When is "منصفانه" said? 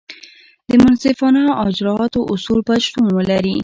0.83-1.41